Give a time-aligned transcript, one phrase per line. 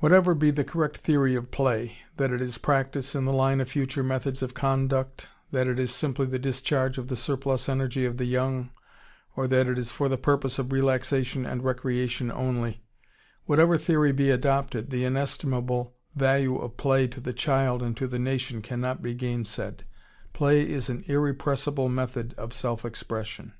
[0.00, 3.70] Whatever be the correct theory of play that it is practice in the line of
[3.70, 8.18] future methods of conduct, that it is simply the discharge of the surplus energy of
[8.18, 8.72] the young,
[9.34, 12.84] or that it is for the purpose of relaxation and recreation only
[13.46, 18.18] whatever theory be adopted, the inestimable value of play to the child and to the
[18.18, 19.84] nation cannot be gainsaid.
[20.34, 23.54] Play is an irrepressible method of self expression....